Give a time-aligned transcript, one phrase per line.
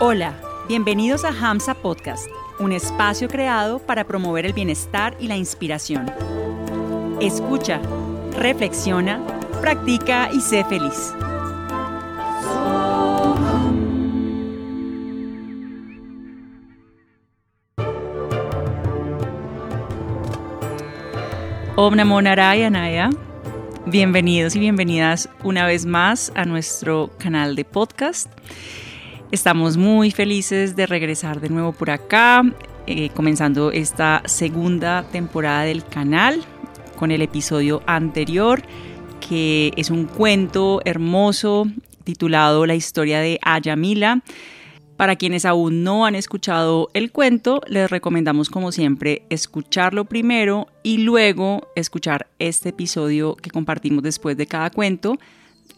[0.00, 0.34] Hola,
[0.66, 2.26] bienvenidos a Hamsa Podcast,
[2.58, 6.10] un espacio creado para promover el bienestar y la inspiración.
[7.20, 7.80] Escucha,
[8.36, 9.24] reflexiona,
[9.60, 11.14] practica y sé feliz.
[21.76, 23.10] Om Namo Narayanaya.
[23.86, 28.28] Bienvenidos y bienvenidas una vez más a nuestro canal de podcast.
[29.34, 32.44] Estamos muy felices de regresar de nuevo por acá,
[32.86, 36.40] eh, comenzando esta segunda temporada del canal
[36.94, 38.62] con el episodio anterior,
[39.18, 41.66] que es un cuento hermoso
[42.04, 44.22] titulado La historia de Ayamila.
[44.96, 50.98] Para quienes aún no han escuchado el cuento, les recomendamos como siempre escucharlo primero y
[50.98, 55.18] luego escuchar este episodio que compartimos después de cada cuento,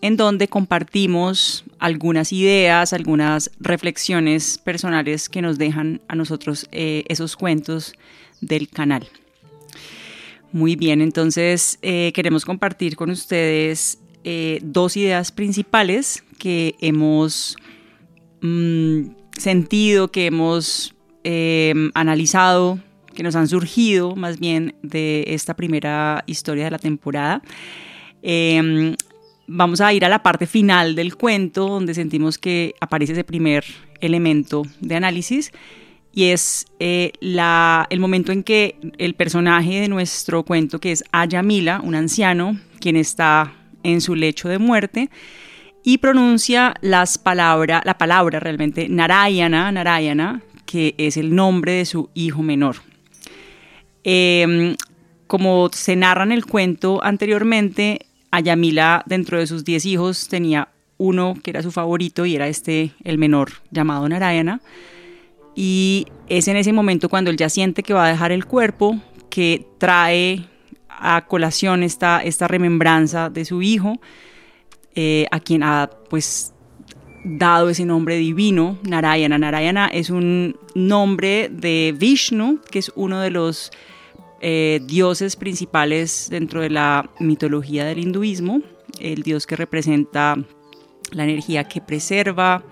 [0.00, 7.36] en donde compartimos algunas ideas, algunas reflexiones personales que nos dejan a nosotros eh, esos
[7.36, 7.94] cuentos
[8.41, 9.08] del canal.
[10.52, 17.56] Muy bien, entonces eh, queremos compartir con ustedes eh, dos ideas principales que hemos
[18.41, 19.02] mm,
[19.39, 22.80] sentido, que hemos em, analizado,
[23.14, 27.42] que nos han surgido más bien de esta primera historia de la temporada.
[28.22, 28.97] Em,
[29.47, 33.64] vamos a ir a la parte final del cuento, donde sentimos que aparece ese primer
[34.00, 35.52] elemento de análisis,
[36.12, 41.05] y es eh, la, el momento en que el personaje de nuestro cuento, que es
[41.12, 43.52] Ayamila, un anciano, quien está
[43.83, 45.11] en su lecho de muerte,
[45.84, 52.11] y pronuncia las palabra, la palabra realmente Narayana, Narayana, que es el nombre de su
[52.14, 52.77] hijo menor.
[54.02, 54.74] Em,
[55.27, 58.06] como se narra en el cuento anteriormente,
[58.37, 62.92] Ayamila, dentro de sus 10 hijos, tenía uno que era su favorito y era este,
[63.03, 64.61] el menor, llamado Narayana.
[65.55, 69.01] Y es en ese momento cuando él ya siente que va a dejar el cuerpo,
[69.31, 70.45] que trae
[70.89, 73.98] a colación esta, esta remembranza de su hijo,
[74.95, 76.52] eh, a quien ha pues
[77.25, 79.39] dado ese nombre divino, Narayana.
[79.39, 83.70] Narayana es un nombre de Vishnu, que es uno de los
[84.41, 88.63] eh, dioses principales dentro de la mitología del hinduismo,
[89.01, 90.36] el dios que representa
[91.13, 92.64] la energía que preserva,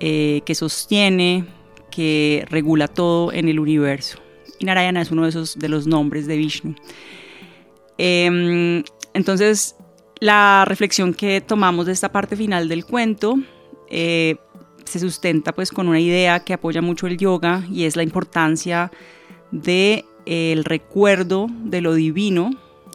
[0.00, 1.46] eh, que sostiene,
[1.90, 4.18] que regula todo en el universo.
[4.58, 6.74] Y Narayana es uno de esos de los nombres de Vishnu.
[7.98, 8.82] Em,
[9.14, 9.76] entonces,
[10.20, 13.38] la reflexión que tomamos de esta parte final del cuento
[13.90, 14.36] eh,
[14.84, 18.90] se sustenta pues con una idea que apoya mucho el yoga y es la importancia
[19.50, 22.50] de el recuerdo de lo divino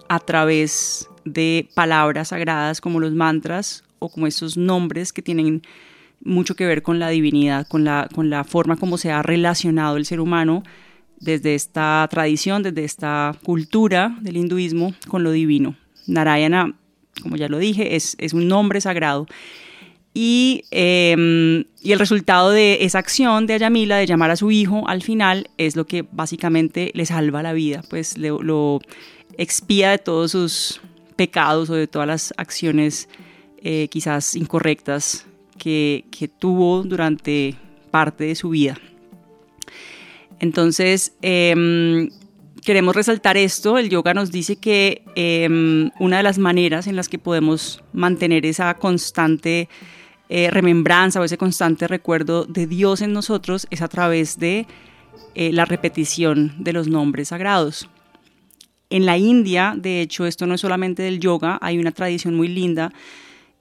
[0.09, 5.61] a través de palabras sagradas como los mantras o como esos nombres que tienen
[6.23, 9.97] mucho que ver con la divinidad, con la, con la forma como se ha relacionado
[9.97, 10.63] el ser humano
[11.19, 15.75] desde esta tradición, desde esta cultura del hinduismo con lo divino.
[16.07, 16.75] Narayana,
[17.21, 19.27] como ya lo dije, es, es un nombre sagrado
[20.13, 25.01] Em, y, el resultado de esa acción de Ayamila de llamar a su hijo al
[25.01, 28.81] final es lo que básicamente le salva la vida, pues lo
[29.37, 30.81] expía de todos sus
[31.15, 33.07] pecados o de todas las acciones
[33.63, 35.25] eh, quizás incorrectas
[35.57, 36.03] que,
[36.39, 37.55] tuvo durante
[37.91, 38.77] parte de su vida.
[40.39, 42.09] Entonces, em,
[42.63, 43.77] queremos resaltar esto.
[43.77, 48.45] El yoga nos dice que em, una de las maneras en las que podemos mantener
[48.45, 49.69] esa constante
[50.33, 54.65] eh, remembranza o ese constante recuerdo de Dios en nosotros es a través de
[55.35, 57.89] eh, la repetición de los nombres sagrados.
[58.89, 62.47] En la India, de hecho, esto no es solamente del yoga, hay una tradición muy
[62.47, 62.93] linda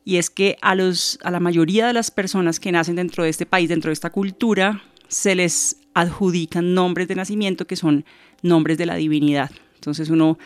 [0.05, 3.31] y es que a, los, a la mayoría de las personas que nacen dentro de
[3.31, 8.05] este país, dentro de esta cultura, se les adjudican nombres de nacimiento que son
[8.43, 9.51] nombres de la divinidad.
[9.75, 10.39] Entonces uno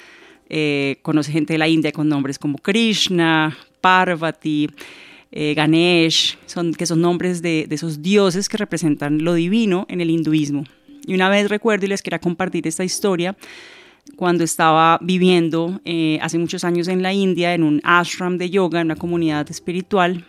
[0.48, 4.70] eh, conoce gente de la India con nombres como Krishna, Parvati,
[5.36, 10.08] eh, Ganesh, son, que son nombres de, esos dioses que representan lo divino en el
[10.08, 10.62] hinduismo.
[11.06, 13.36] Y una vez recuerdo y les quería compartir esta historia,
[14.14, 18.80] cuando estaba viviendo eh, hace muchos años en la India, en un ashram de yoga,
[18.80, 20.24] en una comunidad espiritual,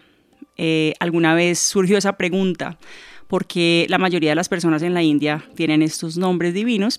[0.57, 2.79] eh, alguna vez surgió esa pregunta,
[3.27, 6.97] porque la mayoría de las personas en la India tienen estos nombres divinos.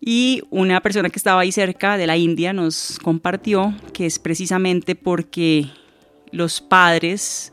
[0.00, 4.96] Y una persona que estaba ahí cerca de la India nos compartió que es precisamente
[4.96, 5.70] porque
[6.32, 7.52] los padres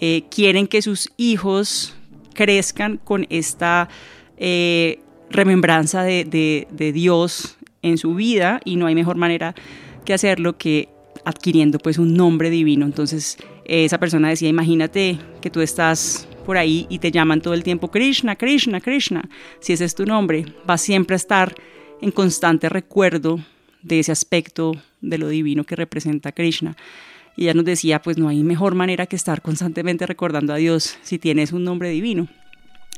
[0.00, 1.94] eh, quieren que sus hijos
[2.34, 3.88] crezcan con esta
[4.36, 5.00] eh,
[5.30, 9.54] remembranza de, Dios en su vida y no hay mejor manera
[10.04, 10.88] que hacerlo que
[11.24, 12.84] adquiriendo pues un nombre divino.
[12.84, 17.62] Entonces esa persona decía, imagínate que tú estás por ahí y te llaman todo el
[17.62, 19.28] tiempo Krishna, Krishna, Krishna,
[19.60, 21.54] si ese es tu nombre, vas siempre a estar
[22.00, 23.40] en constante recuerdo
[23.82, 26.76] de ese aspecto de lo divino que representa Krishna.
[27.36, 30.98] Y ella nos decía, pues no hay mejor manera que estar constantemente recordando a Dios
[31.02, 32.28] si tienes un nombre divino.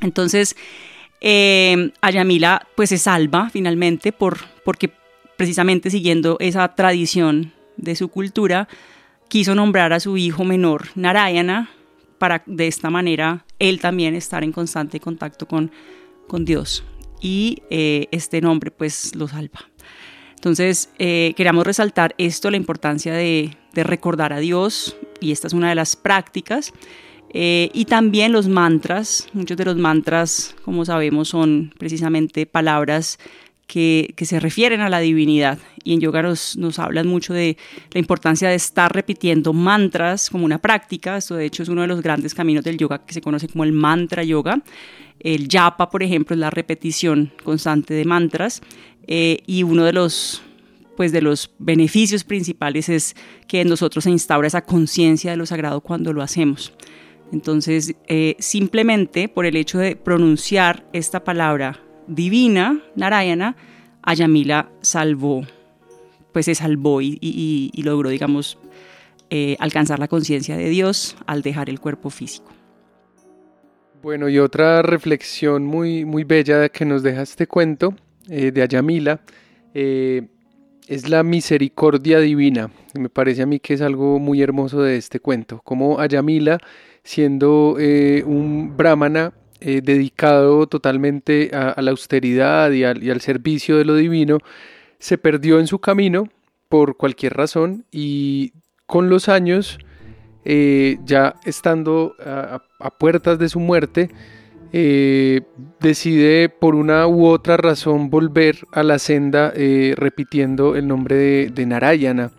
[0.00, 0.56] Entonces,
[1.20, 4.92] eh, Ayamila pues se salva finalmente por, porque
[5.36, 8.68] precisamente siguiendo esa tradición de su cultura,
[9.28, 11.70] quiso nombrar a su hijo menor Narayana
[12.18, 15.70] para de esta manera él también estar en constante contacto con,
[16.26, 16.84] con Dios.
[17.20, 19.60] Y eh, este nombre pues lo salva.
[20.46, 25.70] Entonces, eh, queremos resaltar esto, la importancia de, recordar a Dios, y esta es una
[25.70, 26.72] de las prácticas.
[27.34, 33.18] Eh, y también los mantras, muchos de los mantras, como sabemos, son precisamente palabras
[33.66, 35.58] que, se refieren a la divinidad.
[35.82, 37.56] Y en yoga nos, nos, hablan mucho de
[37.90, 41.16] la importancia de estar repitiendo mantras como una práctica.
[41.16, 43.64] Esto de hecho es uno de los grandes caminos del yoga que se conoce como
[43.64, 44.62] el mantra yoga.
[45.18, 48.62] El japa, por ejemplo, es la repetición constante de mantras.
[49.06, 50.42] Eh, y uno de los,
[50.96, 53.14] pues, de los beneficios principales es
[53.46, 56.72] que en nosotros se instaura esa conciencia de lo sagrado cuando lo hacemos.
[57.32, 63.56] Entonces, eh, simplemente por el hecho de pronunciar esta palabra divina, Narayana,
[64.02, 65.44] Ayamila salvó,
[66.32, 68.58] pues se salvó y, logró, digamos,
[69.30, 72.52] eh, alcanzar la conciencia de Dios al dejar el cuerpo físico.
[74.02, 77.96] Bueno, y otra reflexión muy, muy bella que nos deja este cuento
[78.28, 79.20] eh, de Ayamila
[79.74, 80.28] eh,
[80.88, 82.70] es la misericordia divina.
[82.94, 86.58] Me parece a mí que es algo muy hermoso de este cuento, como Ayamila,
[87.02, 87.76] siendo
[88.26, 94.38] un brahmana, eh, dedicado totalmente a, la austeridad y al, servicio de lo divino,
[94.98, 96.28] se perdió en su camino
[96.68, 98.52] por cualquier razón y
[98.84, 99.78] con los años,
[100.44, 102.60] eh, ya estando a,
[102.98, 104.10] puertas de su muerte,
[104.72, 105.42] eh,
[105.80, 109.52] decide por una u otra razón volver a la senda
[109.96, 112.30] repitiendo el nombre de Narayana.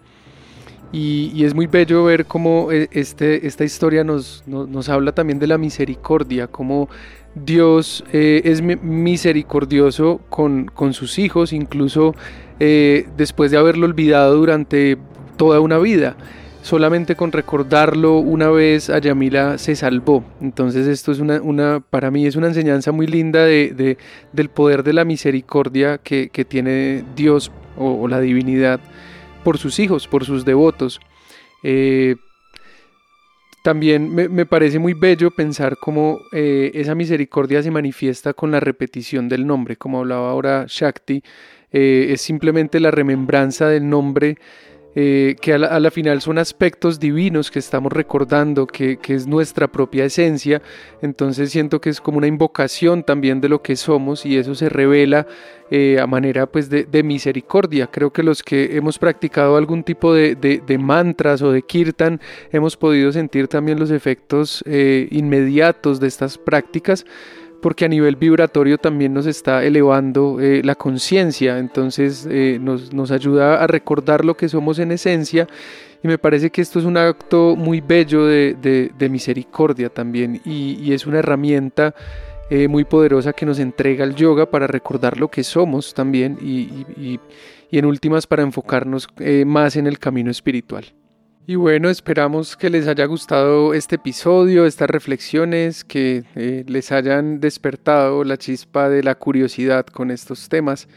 [0.92, 5.48] Y, es muy bello ver cómo eh, este, esta historia nos, nos, habla también de
[5.48, 6.88] la misericordia, cómo
[7.36, 12.16] Dios eh, es misericordioso con, con, sus hijos, incluso
[12.60, 14.98] eh, después de haberlo olvidado durante
[15.36, 16.16] toda una vida.
[16.68, 20.26] Solamente con recordarlo una vez a Yamila se salvó.
[20.42, 23.98] Entonces esto es una, para mí es una enseñanza muy linda de, de,
[24.34, 28.82] del poder de la misericordia que, tiene Dios o, la divinidad
[29.46, 31.00] por sus hijos, por sus devotos.
[31.64, 32.18] Eh,
[33.64, 39.30] también me, parece muy bello pensar cómo eh, esa misericordia se manifiesta con la repetición
[39.30, 41.24] del nombre, como hablaba ahora Shakti,
[41.72, 44.38] eh, es simplemente la remembranza del nombre
[44.96, 50.06] eh, que a la, final son aspectos divinos que estamos recordando, que, es nuestra propia
[50.06, 50.62] esencia,
[51.02, 54.70] entonces siento que es como una invocación también de lo que somos y eso se
[54.70, 55.28] revela
[55.70, 57.88] eh, a manera pues de, misericordia.
[57.88, 62.20] Creo que los que hemos practicado algún tipo de, mantras o de kirtan
[62.52, 67.06] hemos podido sentir también los efectos eh, inmediatos de estas prácticas
[67.62, 73.64] porque a nivel vibratorio también nos está elevando eh, la conciencia, entonces eh, nos, ayuda
[73.64, 75.48] a recordar lo que somos en esencia
[76.04, 81.08] y me parece que esto es un acto muy bello de, misericordia también y, es
[81.08, 81.96] una herramienta
[82.50, 86.86] eh, muy poderosa que nos entrega el yoga para recordar lo que somos también y,
[86.98, 87.20] y
[87.72, 89.08] en últimas para enfocarnos
[89.46, 90.86] más en el camino espiritual.
[91.50, 97.40] Y bueno, esperamos que les haya gustado este episodio, estas reflexiones, que eh, les hayan
[97.40, 100.90] despertado la chispa de la curiosidad con estos temas.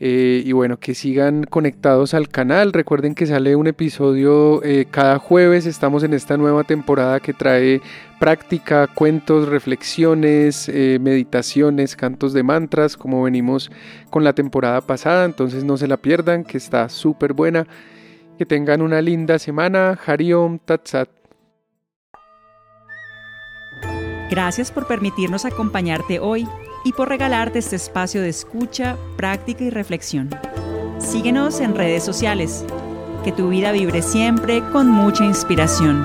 [0.00, 2.72] Eh, y bueno, que sigan conectados al canal.
[2.72, 5.64] Recuerden que sale un episodio eh, cada jueves.
[5.64, 7.80] Estamos en esta nueva temporada que trae
[8.18, 13.70] práctica, cuentos, reflexiones, meditaciones, cantos de mantras, como venimos
[14.10, 15.24] con la temporada pasada.
[15.24, 17.68] Entonces no se la pierdan, que está súper buena.
[18.38, 19.98] Que tengan una linda semana.
[20.06, 21.08] Hariom Tatsat.
[24.30, 26.48] Gracias por permitirnos acompañarte hoy
[26.84, 30.30] y por regalarte este espacio de escucha, práctica y reflexión.
[30.98, 32.64] Síguenos en redes sociales.
[33.22, 36.04] Que tu vida vibre siempre con mucha inspiración.